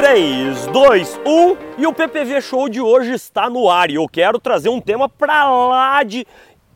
[0.00, 4.38] 3, 2, 1 e o PPV Show de hoje está no ar e eu quero
[4.38, 6.26] trazer um tema para lá de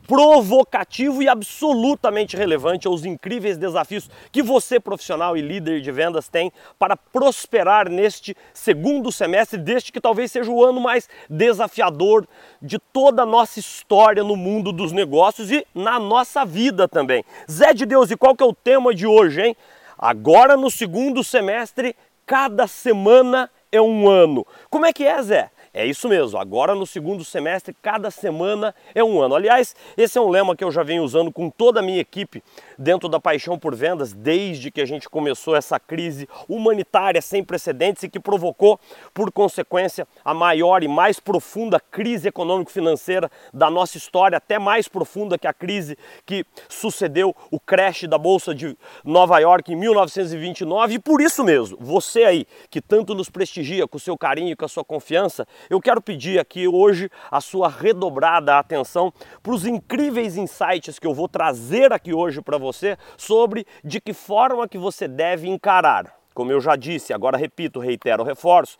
[0.07, 6.53] provocativo e absolutamente relevante aos incríveis desafios que você, profissional e líder de vendas, tem
[6.79, 12.29] para prosperar neste segundo semestre, deste que talvez seja o ano mais desafiador
[12.61, 17.25] de toda a nossa história no mundo dos negócios e na nossa vida também.
[17.51, 19.57] Zé de Deus, e qual que é o tema de hoje, hein?
[19.97, 24.47] Agora no segundo semestre, cada semana é um ano.
[24.71, 25.51] Como é que é, Zé?
[25.77, 29.35] É isso mesmo, agora no segundo semestre, cada semana é um ano.
[29.35, 32.41] Aliás, esse é um lema que eu já venho usando com toda a minha equipe
[32.79, 38.05] dentro da Paixão por Vendas, desde que a gente começou essa crise humanitária sem precedentes
[38.05, 38.79] e que provocou,
[39.13, 45.37] por consequência, a maior e mais profunda crise econômico-financeira da nossa história, até mais profunda
[45.37, 50.95] que a crise que sucedeu o crash da Bolsa de Nova York em 1929.
[50.95, 54.57] E por isso mesmo, você aí que tanto nos prestigia com o seu carinho e
[54.57, 59.13] com a sua confiança, eu quero pedir aqui hoje a sua redobrada atenção
[59.43, 64.13] para os incríveis insights que eu vou trazer aqui hoje para você sobre de que
[64.13, 66.13] forma que você deve encarar.
[66.35, 68.77] Como eu já disse, agora repito, reitero, reforço,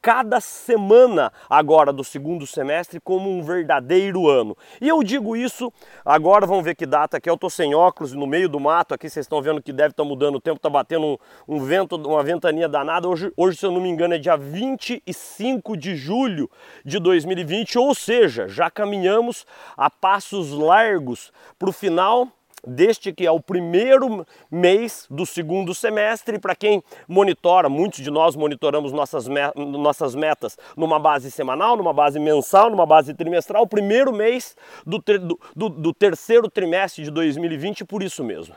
[0.00, 4.56] cada semana agora do segundo semestre como um verdadeiro ano.
[4.80, 5.72] E eu digo isso,
[6.04, 9.08] agora vamos ver que data que eu tô sem óculos no meio do mato, aqui
[9.08, 11.96] vocês estão vendo que deve estar tá mudando o tempo, tá batendo um, um, vento,
[11.96, 13.08] uma ventania danada.
[13.08, 16.50] Hoje, hoje, se eu não me engano, é dia 25 de julho
[16.84, 19.44] de 2020, ou seja, já caminhamos
[19.76, 22.28] a passos largos para o final
[22.66, 26.38] deste que é o primeiro mês do segundo semestre.
[26.38, 32.18] Para quem monitora, muitos de nós monitoramos nossas, nossas metas numa base semanal, numa base
[32.18, 37.10] mensal, numa base trimestral, o primeiro mês do, ter do, do, do terceiro trimestre de
[37.10, 38.54] 2020, por isso mesmo.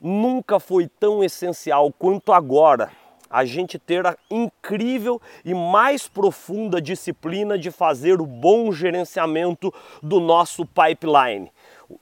[0.00, 2.90] Nunca foi tão essencial quanto agora
[3.30, 9.72] a gente ter a incrível e mais profunda disciplina de fazer o bom gerenciamento
[10.02, 11.50] do nosso pipeline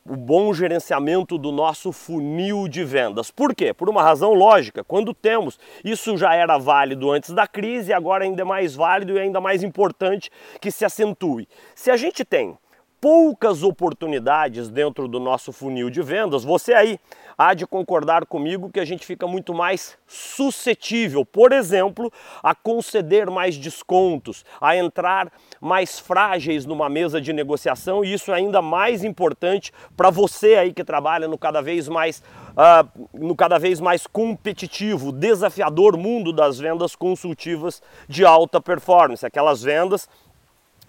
[0.04, 3.30] o bom gerenciamento do nosso funil de vendas.
[3.30, 3.72] Por quê?
[3.72, 4.84] Por uma razão lógica.
[4.84, 9.20] Quando temos, isso já era válido antes da crise, agora ainda é mais válido e
[9.20, 10.30] ainda mais importante
[10.60, 11.48] que se acentue.
[11.74, 12.56] Se a gente tem
[13.00, 17.00] poucas oportunidades dentro do nosso funil de vendas, você aí
[17.36, 22.12] há de concordar comigo que a gente fica muito mais suscetível, por exemplo,
[22.42, 28.34] a conceder mais descontos, a entrar mais frágeis numa mesa de negociação, e isso é
[28.34, 33.58] ainda mais importante para você aí que trabalha no cada vez mais uh, no cada
[33.58, 40.06] vez mais competitivo, desafiador mundo das vendas consultivas de alta performance, aquelas vendas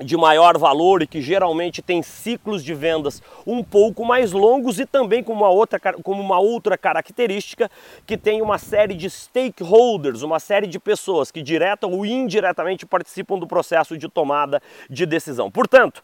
[0.04, 4.86] de maior valor e que geralmente tem ciclos de vendas um pouco mais longos e
[4.86, 7.70] também com uma outra, como uma outra característica
[8.06, 13.38] que tem uma série de stakeholders, uma série de pessoas que direta ou indiretamente participam
[13.38, 15.50] do processo de tomada de decisão.
[15.50, 16.04] Portanto,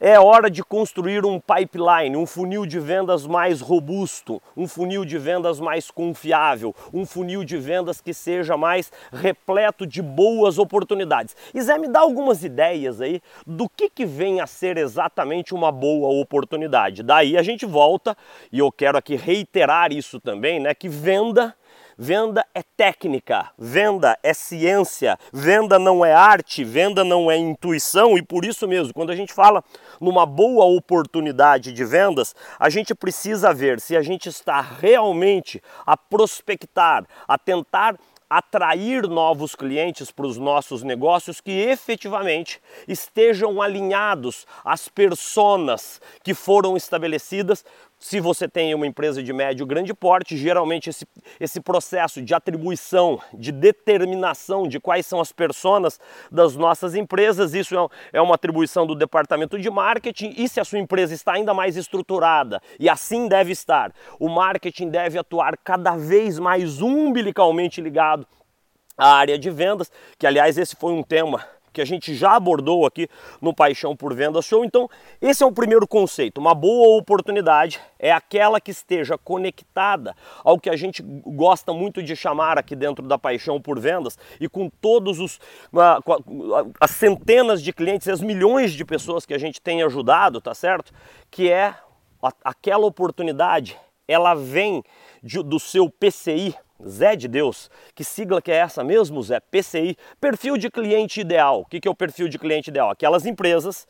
[0.00, 5.18] é hora de construir um pipeline, um funil de vendas mais robusto, um funil de
[5.18, 11.34] vendas mais confiável, um funil de vendas que seja mais repleto de boas oportunidades.
[11.52, 15.72] E Zé, me dá algumas ideias aí do que, que vem a ser exatamente uma
[15.72, 17.02] boa oportunidade.
[17.02, 18.16] Daí a gente volta,
[18.52, 20.74] e eu quero aqui reiterar isso também, né?
[20.74, 21.54] Que venda
[22.00, 28.22] Venda é técnica, venda é ciência, venda não é arte, venda não é intuição e
[28.22, 29.64] por isso mesmo, quando a gente fala
[30.00, 35.96] numa boa oportunidade de vendas, a gente precisa ver se a gente está realmente a
[35.96, 37.98] prospectar, a tentar
[38.30, 46.76] atrair novos clientes para os nossos negócios que efetivamente estejam alinhados às personas que foram
[46.76, 47.64] estabelecidas
[47.98, 51.06] se você tem uma empresa de médio grande porte, geralmente esse,
[51.40, 55.98] esse processo de atribuição, de determinação de quais são as personas
[56.30, 60.32] das nossas empresas, isso é, é uma atribuição do departamento de marketing.
[60.36, 64.90] E se a sua empresa está ainda mais estruturada, e assim deve estar, o marketing
[64.90, 68.26] deve atuar cada vez mais umbilicalmente ligado
[68.96, 72.86] à área de vendas, que aliás esse foi um tema que a gente já abordou
[72.86, 73.08] aqui
[73.40, 74.64] no Paixão por Vendas Show.
[74.64, 74.88] Então,
[75.20, 76.38] esse é o primeiro conceito.
[76.38, 82.14] Uma boa oportunidade é aquela que esteja conectada ao que a gente gosta muito de
[82.14, 85.38] chamar aqui dentro da Paixão por Vendas e com todos os
[86.80, 90.92] as centenas de clientes, as milhões de pessoas que a gente tem ajudado, tá certo?
[91.30, 91.74] Que é
[92.44, 94.82] aquela oportunidade, ela vem
[95.22, 96.54] de, do seu PCI,
[96.86, 99.40] Zé de Deus, que sigla que é essa mesmo, Zé?
[99.40, 101.62] PCI, perfil de cliente ideal.
[101.62, 102.90] O que é o perfil de cliente ideal?
[102.90, 103.86] Aquelas empresas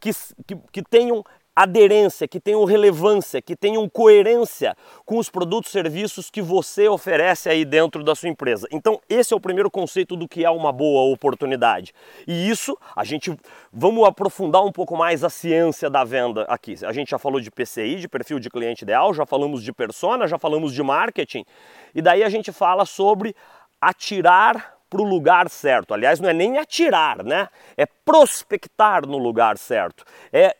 [0.00, 0.10] que,
[0.46, 6.30] que, que tenham aderência, que tenham relevância, que tenham coerência com os produtos e serviços
[6.30, 8.66] que você oferece aí dentro da sua empresa.
[8.70, 11.92] Então, esse é o primeiro conceito do que é uma boa oportunidade.
[12.26, 13.36] E isso, a gente
[13.72, 16.74] vamos aprofundar um pouco mais a ciência da venda aqui.
[16.84, 20.26] A gente já falou de PCI, de perfil de cliente ideal, já falamos de persona,
[20.26, 21.44] já falamos de marketing,
[21.94, 23.34] e daí a gente fala sobre
[23.80, 25.94] atirar para o lugar certo.
[25.94, 27.48] Aliás, não é nem atirar, né?
[27.78, 30.04] É prospectar no lugar certo.
[30.30, 30.54] É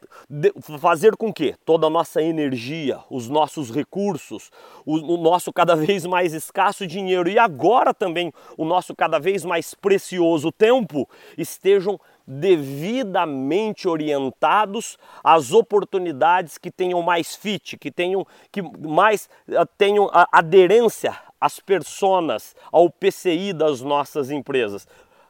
[0.78, 4.50] fazer com que toda a nossa energia, os nossos recursos,
[4.86, 9.44] o, o nosso cada vez mais escasso dinheiro e agora também o nosso cada vez
[9.44, 11.06] mais precioso tempo
[11.36, 20.08] estejam devidamente orientados às oportunidades que tenham mais fit, que tenham que mais uh, tenham
[20.32, 24.86] aderência às personas, ao PCI das nossas empresas.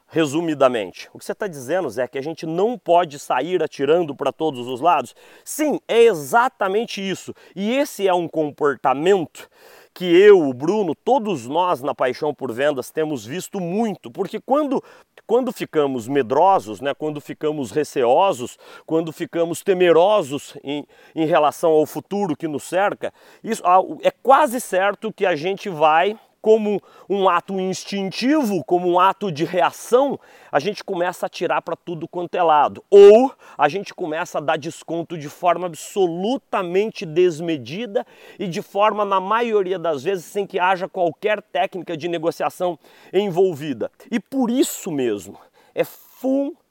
[0.06, 4.14] Resumidamente, o que você está dizendo, Zé, é que a gente não pode sair atirando
[4.14, 5.14] para todos os lados?
[5.42, 7.34] Sim, é exatamente isso.
[7.56, 9.48] E esse é um comportamento
[9.94, 14.82] que eu, o Bruno, todos nós na Paixão por Vendas temos visto muito, porque quando,
[15.26, 22.36] quando ficamos medrosos, né, quando ficamos receosos, quando ficamos temerosos em, em relação ao futuro
[22.36, 23.12] que nos cerca,
[23.44, 23.62] isso
[24.02, 29.44] é quase certo que a gente vai como um ato instintivo, como um ato de
[29.44, 30.18] reação,
[30.50, 32.84] a gente começa a tirar para tudo quanto é lado.
[32.90, 38.04] Ou a gente começa a dar desconto de forma absolutamente desmedida
[38.38, 42.76] e de forma, na maioria das vezes, sem que haja qualquer técnica de negociação
[43.12, 43.90] envolvida.
[44.10, 45.38] E por isso mesmo,
[45.74, 46.61] é fundamental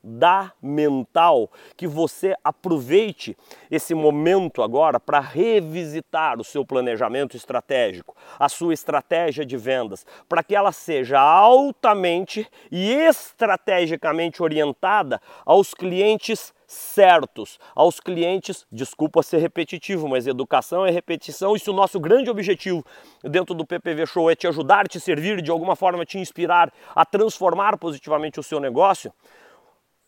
[1.77, 3.37] que você aproveite
[3.69, 10.43] esse momento agora para revisitar o seu planejamento estratégico, a sua estratégia de vendas, para
[10.43, 18.65] que ela seja altamente e estrategicamente orientada aos clientes certos aos clientes.
[18.71, 21.55] Desculpa ser repetitivo, mas educação é repetição.
[21.55, 22.83] E se o nosso grande objetivo
[23.23, 27.05] dentro do PPV Show é te ajudar, te servir, de alguma forma te inspirar a
[27.05, 29.11] transformar positivamente o seu negócio,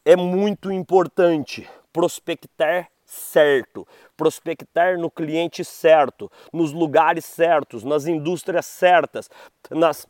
[0.06, 9.30] é muito importante prospectar certo, prospectar no cliente certo, nos lugares certos, nas indústrias certas,
[9.70, 10.08] nas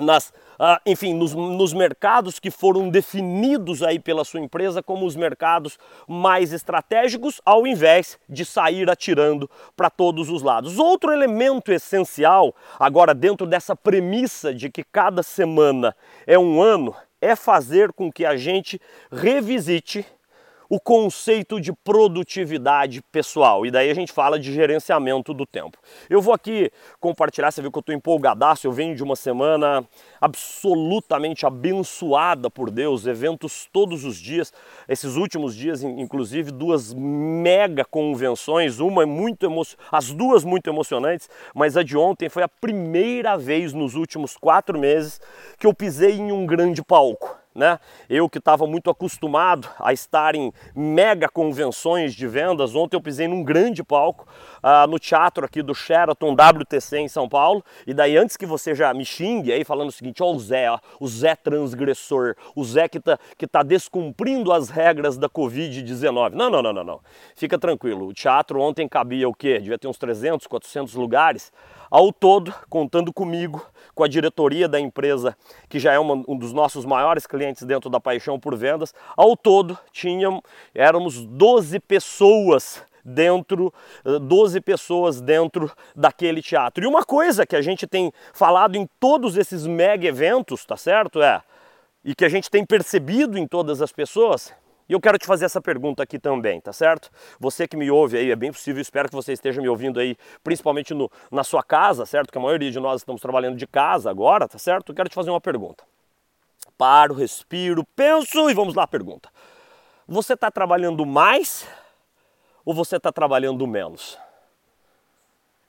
[0.00, 5.14] nas, ah, enfim, nos, nos, mercados que foram definidos aí pela sua empresa como os
[5.14, 5.78] mercados
[6.08, 10.78] mais estratégicos, ao invés de sair atirando para todos os lados.
[10.78, 15.94] Outro elemento essencial, agora dentro dessa premissa de que cada semana
[16.26, 18.80] é um ano, é fazer com que a gente
[19.10, 20.06] revisite
[20.70, 23.66] o conceito de produtividade pessoal.
[23.66, 25.76] E daí a gente fala de gerenciamento do tempo.
[26.08, 26.70] Eu vou aqui
[27.00, 29.84] compartilhar, você viu que eu estou empolgadaço, eu venho de uma semana
[30.20, 34.52] absolutamente abençoada por Deus, eventos todos os dias,
[34.88, 41.28] esses últimos dias, inclusive, duas mega convenções, uma é muito emocionante, as duas muito emocionantes,
[41.52, 45.20] mas a de ontem foi a primeira vez nos últimos quatro meses
[45.58, 47.78] que eu pisei em um grande palco né?
[48.08, 53.26] Eu que estava muito acostumado a estar em mega convenções de vendas, ontem eu pisei
[53.26, 54.26] num grande palco
[54.62, 57.64] uh, no teatro aqui do Sheraton WTC em São Paulo.
[57.86, 60.70] E daí antes que você já me xingue aí falando o seguinte, ó o Zé,
[60.70, 66.32] ó, o Zé transgressor, o Zé que está que tá descumprindo as regras da Covid-19.
[66.32, 67.00] Não, não, não, não, não.
[67.34, 68.06] Fica tranquilo.
[68.08, 69.58] O teatro ontem cabia o quê?
[69.58, 71.52] Devia ter uns 300, 400 lugares.
[71.90, 75.36] Ao todo, contando comigo, com a diretoria da empresa,
[75.68, 79.36] que já é uma, um dos nossos maiores clientes dentro da Paixão por Vendas, ao
[79.36, 80.40] todo tínhamos,
[80.72, 83.72] éramos 12 pessoas dentro,
[84.04, 86.84] 12 eh, pessoas dentro daquele teatro.
[86.84, 91.20] E uma coisa que a gente tem falado em todos esses mega eventos, tá certo?
[91.20, 91.42] É,
[92.04, 94.54] e que a gente tem percebido em todas as pessoas,
[94.90, 97.12] e eu quero te fazer essa pergunta aqui também, tá certo?
[97.38, 100.16] Você que me ouve aí, é bem possível, espero que você esteja me ouvindo aí,
[100.42, 102.32] principalmente no, na sua casa, certo?
[102.32, 104.90] Que a maioria de nós estamos trabalhando de casa agora, tá certo?
[104.90, 105.84] Eu quero te fazer uma pergunta.
[106.76, 109.28] Paro, respiro, penso e vamos lá, pergunta.
[110.08, 111.68] Você está trabalhando mais
[112.64, 114.18] ou você está trabalhando menos?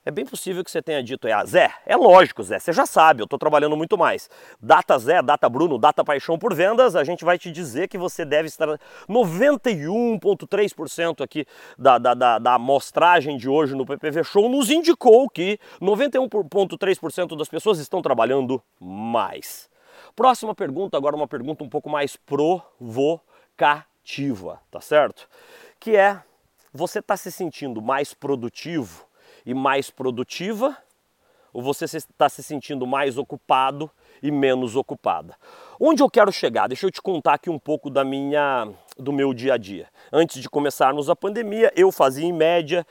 [0.03, 3.21] É bem possível que você tenha dito, é, Zé, é lógico, Zé, você já sabe,
[3.21, 4.27] eu estou trabalhando muito mais.
[4.59, 8.25] Data Zé, data Bruno, data Paixão por Vendas, a gente vai te dizer que você
[8.25, 8.67] deve estar
[9.07, 11.45] 91,3% aqui
[11.77, 17.47] da, da, da, da amostragem de hoje no PPV Show nos indicou que 91,3% das
[17.47, 19.69] pessoas estão trabalhando mais.
[20.15, 25.29] Próxima pergunta, agora uma pergunta um pouco mais provocativa, tá certo?
[25.79, 26.23] Que é,
[26.73, 29.10] você está se sentindo mais produtivo
[29.45, 30.77] e mais produtiva?
[31.53, 33.89] ou você está se sentindo mais ocupado
[34.21, 35.35] e menos ocupada?
[35.79, 36.67] Onde eu quero chegar?
[36.67, 39.87] Deixa eu te contar aqui um pouco da minha, do meu dia a dia.
[40.11, 42.85] Antes de começarmos a pandemia, eu fazia em média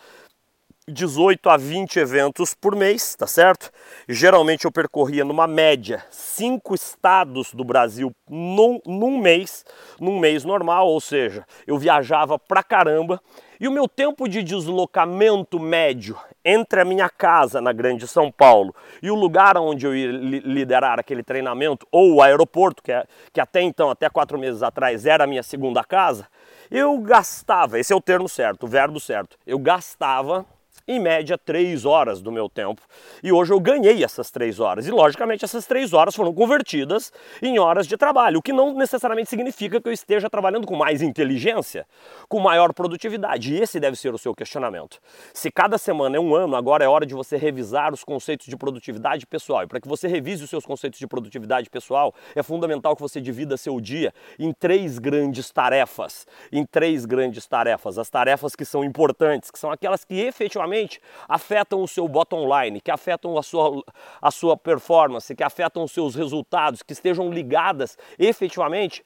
[0.91, 3.71] 18 a 20 eventos por mês, tá certo?
[4.09, 9.65] Geralmente eu percorria numa média cinco estados do Brasil num, num mês,
[10.01, 13.21] num mês normal, ou seja, eu viajava pra caramba
[13.61, 18.75] e o meu tempo de deslocamento médio entre a minha casa na Grande São Paulo
[19.03, 23.41] e o lugar onde eu ia liderar aquele treinamento, ou o aeroporto, que, é, que
[23.41, 26.27] até então, até quatro meses atrás, era a minha segunda casa,
[26.71, 30.47] eu gastava, esse é o termo certo, o verbo certo, eu gastava
[30.87, 32.83] em média três horas do meu tempo.
[33.23, 34.87] E hoje eu ganhei essas três horas.
[34.87, 39.31] E logicamente essas três horas foram convertidas em horas de trabalho, o que não necessariamente
[39.31, 41.87] significa que eu esteja trabalhando com mais inteligência,
[42.29, 43.55] com maior produtividade.
[43.55, 44.99] E esse deve ser o seu questionamento.
[45.33, 48.57] Se cada semana é um ano, agora é hora de você revisar os conceitos de
[48.57, 49.63] produtividade pessoal.
[49.65, 53.21] E para que você revise os seus conceitos de produtividade pessoal, é fundamental que você
[53.21, 56.27] divida seu dia em três grandes tarefas.
[56.51, 57.99] Em três grandes tarefas.
[57.99, 60.80] As tarefas que são importantes, que são aquelas que efetivamente
[61.29, 63.83] afetam o seu bottom line, que afetam a sua,
[64.21, 69.03] a sua performance, que afetam os seus resultados, que estejam ligadas efetivamente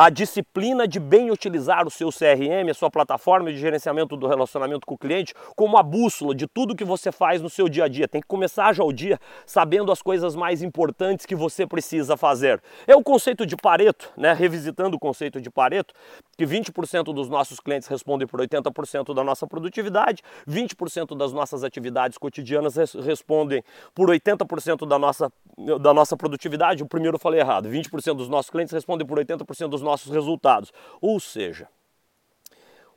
[0.00, 4.86] a disciplina de bem utilizar o seu CRM, a sua plataforma de gerenciamento do relacionamento
[4.86, 7.88] com o cliente, como a bússola de tudo que você faz no seu dia a
[7.88, 8.06] dia.
[8.06, 12.62] Tem que começar já o dia sabendo as coisas mais importantes que você precisa fazer.
[12.86, 14.32] É o conceito de Pareto, né?
[14.34, 15.92] revisitando o conceito de Pareto,
[16.36, 22.16] que 20% dos nossos clientes respondem por 80% da nossa produtividade, 20% das nossas atividades
[22.18, 23.64] cotidianas respondem
[23.96, 25.32] por 80% da nossa,
[25.80, 26.84] da nossa produtividade.
[26.84, 30.70] O primeiro eu falei errado, 20% dos nossos clientes respondem por 80% dos nossos resultados.
[31.00, 31.66] Ou seja,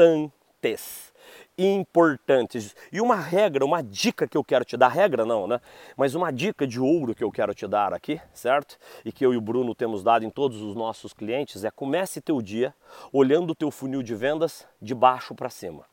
[1.58, 2.76] Importantes.
[2.92, 5.60] E uma regra, uma dica que eu quero te dar, regra não, né?
[5.98, 8.78] Mas uma dica de ouro que eu quero te dar aqui, certo?
[9.04, 12.22] E que eu e o Bruno temos dado em todos os nossos clientes é comece
[12.22, 12.74] teu dia
[13.12, 15.86] olhando o teu funil de vendas de baixo para cima.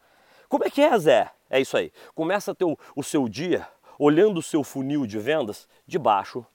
[0.49, 1.31] Como é que é, Zé?
[1.51, 1.93] É isso aí.
[2.15, 3.67] Começa teu, o seu dia
[3.99, 6.47] olhando o seu funil de vendas de baixo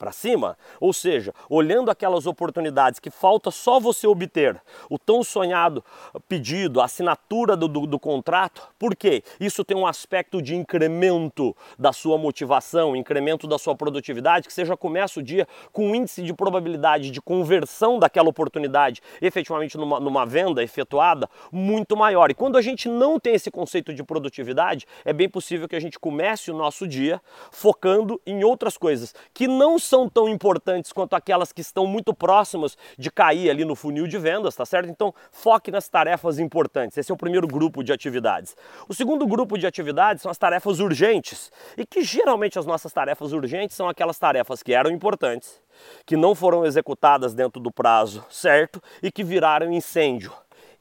[0.00, 5.84] para cima, ou seja, olhando aquelas oportunidades que falta só você obter o tão sonhado
[6.26, 9.22] pedido, a assinatura do, do, do, contrato, por quê?
[9.38, 14.64] Isso tem um aspecto de incremento da sua motivação, incremento da sua produtividade, que você
[14.64, 20.00] já começa o dia com um índice de probabilidade de conversão daquela oportunidade efetivamente numa,
[20.00, 22.30] numa venda efetuada muito maior.
[22.30, 25.80] E quando a gente não tem esse conceito de produtividade, é bem possível que a
[25.80, 31.14] gente comece o nosso dia focando em outras coisas que não são tão importantes quanto
[31.14, 34.88] aquelas que estão muito próximas de cair ali no funil de vendas, tá certo?
[34.88, 36.96] Então, foque nas tarefas importantes.
[36.96, 38.56] Esse é o primeiro grupo de atividades.
[38.88, 43.32] O segundo grupo de atividades são as tarefas urgentes, e que geralmente as nossas tarefas
[43.32, 45.60] urgentes são aquelas tarefas que eram importantes,
[46.06, 50.32] que não foram executadas dentro do prazo certo e que viraram incêndio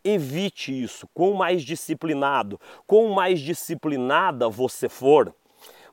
[0.04, 1.08] evite isso.
[1.14, 5.34] Quanto mais disciplinado, quanto mais disciplinada você for,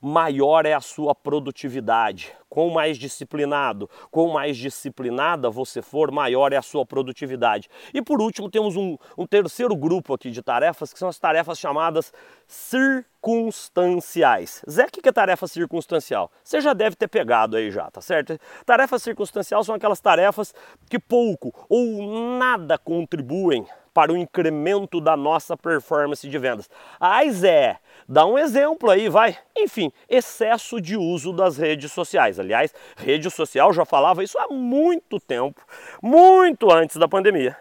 [0.00, 2.32] maior é a sua produtividade.
[2.48, 7.68] Quanto mais disciplinado, quanto mais disciplinada você for, maior é a sua produtividade.
[7.92, 11.58] E por último, temos um, um terceiro grupo aqui de tarefas, que são as tarefas
[11.58, 12.12] chamadas
[12.46, 14.62] circunstanciais.
[14.68, 16.30] Zé, o que é tarefa circunstancial?
[16.42, 18.38] Você já deve ter pegado aí já, tá certo?
[18.64, 20.54] Tarefa circunstancial são aquelas tarefas
[20.88, 26.68] que pouco ou nada contribuem para o incremento da nossa performance de vendas.
[27.00, 29.36] Ai Zé, dá um exemplo aí, vai.
[29.56, 32.38] Enfim, excesso de uso das redes sociais.
[32.38, 35.60] Aliás, rede social já falava isso há muito tempo,
[36.02, 37.56] muito antes da pandemia.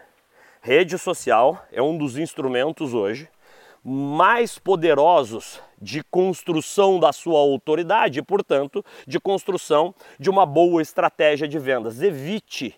[0.60, 3.28] Rede social é um dos instrumentos hoje
[3.88, 11.46] mais poderosos de construção da sua autoridade e, portanto, de construção de uma boa estratégia
[11.46, 12.02] de vendas.
[12.02, 12.74] Evite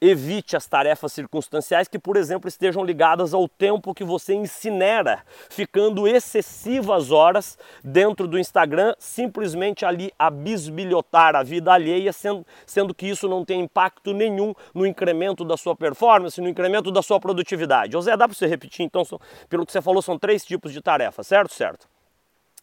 [0.00, 6.08] Evite as tarefas circunstanciais que, por exemplo, estejam ligadas ao tempo que você incinera, ficando
[6.08, 13.06] excessivas horas dentro do Instagram, simplesmente ali a bisbilhotar a vida alheia, sendo, sendo que
[13.06, 17.92] isso não tem impacto nenhum no incremento da sua performance, no incremento da sua produtividade.
[17.92, 18.86] José, dá para você repetir?
[18.86, 19.02] Então,
[19.50, 21.52] pelo que você falou, são três tipos de tarefas, certo?
[21.52, 21.99] Certo.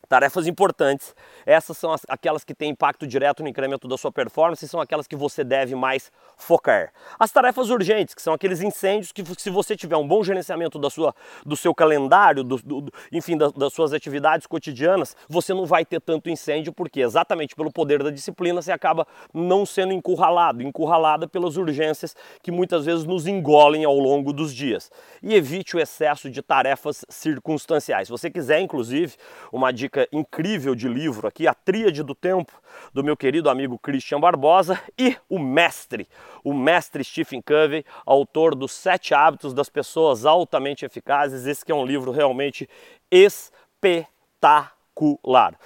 [0.10, 1.14] Tarefas importantes,
[1.46, 4.80] essas são as, aquelas que têm impacto direto no incremento da sua performance e são
[4.80, 6.94] aquelas que você deve mais focar.
[7.20, 10.90] As tarefas urgentes, que são aqueles incêndios que se você tiver um bom gerenciamento da
[10.90, 11.14] sua,
[11.46, 16.00] do seu calendário, do, do, enfim, da, das suas atividades cotidianas, você não vai ter
[16.00, 21.58] tanto incêndio, porque exatamente pelo poder da disciplina você acaba não sendo encurralado, encurralada pelas
[21.58, 24.90] urgências que muitas vezes nos engolem ao longo dos dias.
[25.22, 28.08] E evite o excesso de tarefas circunstanciais.
[28.08, 29.16] Se você quiser, inclusive,
[29.52, 32.52] uma dica incrível de livro aqui, A Tríade do Tempo,
[32.94, 36.08] do meu querido amigo Christian Barbosa, e o mestre,
[36.44, 41.46] o mestre Stephen Covey, autor dos Sete Hábitos das Pessoas Altamente Eficazes.
[41.48, 42.70] Esse que é um livro realmente
[43.10, 43.98] espetacular.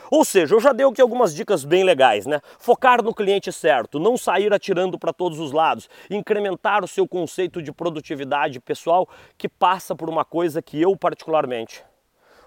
[0.09, 2.39] Ou seja, eu já dei aqui algumas dicas bem legais, né?
[2.59, 7.61] Focar no cliente certo, não sair atirando para todos os lados, incrementar o seu conceito
[7.61, 9.07] de produtividade pessoal
[9.37, 11.83] que passa por uma coisa que eu particularmente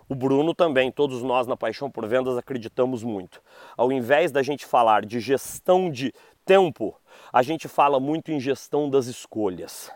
[0.09, 3.43] o Bruno também, todos nós na Paixão por Vendas acreditamos muito.
[3.77, 6.13] Ao invés da gente falar de gestão de
[6.45, 6.95] tempo,
[7.33, 9.91] a gente fala muito em gestão das escolhas.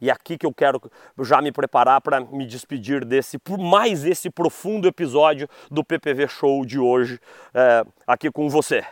[0.00, 0.80] E é aqui que eu quero
[1.20, 6.66] já me preparar para me despedir desse, por mais esse profundo episódio do PPV Show
[6.66, 7.18] de hoje
[7.54, 8.84] é, aqui com você.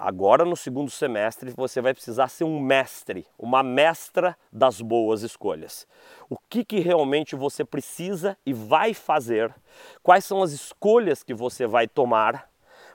[0.00, 5.88] Agora, no segundo semestre, você vai precisar ser um mestre, uma mestra das boas escolhas.
[6.30, 9.52] O que, que realmente você precisa e vai fazer,
[10.00, 12.48] quais são as escolhas que você vai tomar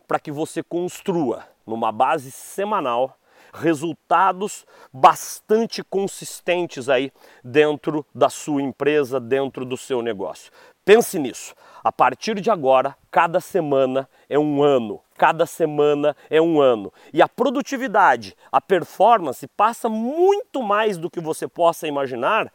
[0.07, 3.19] para que você construa, numa base semanal,
[3.53, 7.12] resultados bastante consistentes aí
[7.43, 10.51] dentro da sua empresa, dentro do seu negócio.
[10.85, 11.55] Pense nisso.
[11.83, 15.01] A partir de agora, cada semana é um ano.
[15.17, 16.91] Cada semana é um ano.
[17.13, 22.51] E a produtividade, a performance passa muito mais do que você possa imaginar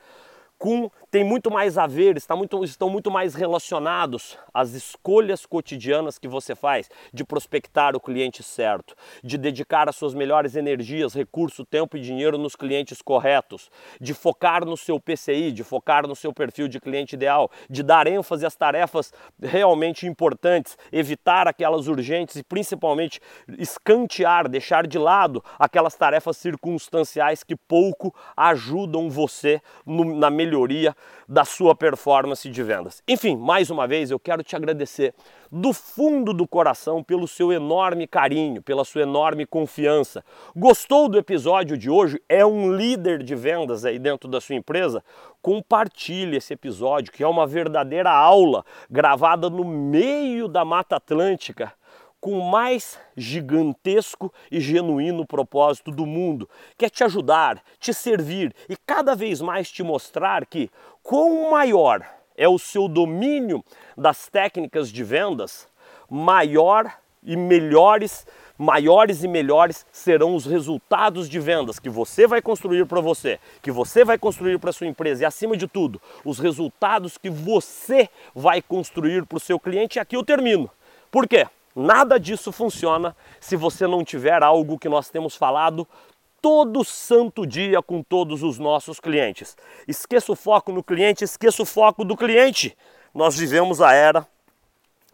[0.58, 6.18] com tem muito mais a ver, está muito, estão muito mais relacionados às escolhas cotidianas
[6.18, 11.64] que você faz de prospectar o cliente certo, de dedicar as suas melhores energias, recurso,
[11.64, 16.30] tempo e dinheiro nos clientes corretos, de focar no seu PCI, de focar no seu
[16.30, 22.42] perfil de cliente ideal, de dar ênfase às tarefas realmente importantes, evitar aquelas urgentes e
[22.42, 23.18] principalmente
[23.58, 30.47] escantear, deixar de lado aquelas tarefas circunstanciais que pouco ajudam você no, na melhoria
[31.28, 33.02] da sua performance de vendas.
[33.06, 35.14] Enfim, mais uma vez eu quero te agradecer
[35.50, 40.24] do fundo do coração pelo seu enorme carinho, pela sua enorme confiança.
[40.54, 42.20] Gostou do episódio de hoje?
[42.28, 45.02] É um líder de vendas aí dentro da sua empresa?
[45.40, 51.72] Compartilhe esse episódio, que é uma verdadeira aula gravada no meio da Mata Atlântica
[52.20, 58.54] com o mais gigantesco e genuíno propósito do mundo, que é te ajudar, te servir
[58.68, 60.70] e cada vez mais te mostrar que
[61.02, 62.04] quão maior
[62.36, 63.64] é o seu domínio
[63.96, 65.68] das técnicas de vendas,
[66.08, 68.26] maior e melhores,
[68.56, 73.70] maiores e melhores serão os resultados de vendas que você vai construir para você, que
[73.70, 78.62] você vai construir para sua empresa e acima de tudo, os resultados que você vai
[78.62, 79.98] construir para o seu cliente.
[79.98, 80.70] E aqui eu termino.
[81.10, 81.46] Por quê?
[81.80, 85.86] Nada disso funciona se você não tiver algo que nós temos falado
[86.42, 89.56] todo santo dia com todos os nossos clientes.
[89.86, 92.76] Esqueça o foco no cliente, esqueça o foco do cliente.
[93.14, 94.26] Nós vivemos a era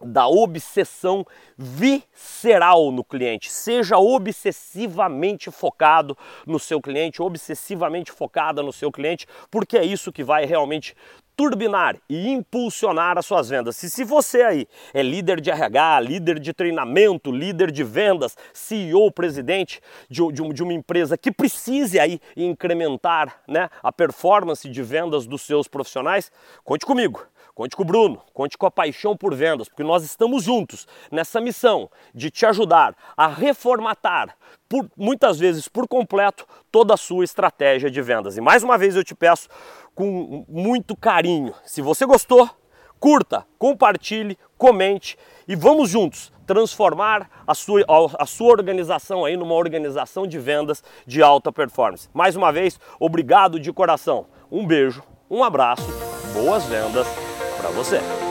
[0.01, 1.23] da obsessão
[1.55, 3.51] visceral no cliente.
[3.51, 10.23] Seja obsessivamente focado no seu cliente, obsessivamente focada no seu cliente, porque é isso que
[10.23, 10.95] vai realmente
[11.35, 13.75] turbinar e impulsionar as suas vendas.
[13.75, 19.11] Se, se você aí é líder de RH, líder de treinamento, líder de vendas, CEO,
[19.11, 25.25] presidente de, de, de uma empresa que precise aí incrementar né, a performance de vendas
[25.25, 26.31] dos seus profissionais,
[26.63, 27.25] conte comigo.
[27.55, 31.39] Conte com o Bruno, conte com a paixão por vendas, porque nós estamos juntos nessa
[31.39, 34.35] missão de te ajudar a reformatar,
[34.67, 38.35] por, muitas vezes por completo, toda a sua estratégia de vendas.
[38.35, 39.47] E mais uma vez eu te peço
[39.95, 42.49] com muito carinho, se você gostou,
[42.99, 47.85] curta, compartilhe, comente e vamos juntos transformar a sua,
[48.19, 52.09] a sua organização aí numa organização de vendas de alta performance.
[52.13, 54.27] Mais uma vez, obrigado de coração.
[54.51, 55.87] Um beijo, um abraço,
[56.33, 57.07] boas vendas
[57.65, 58.24] から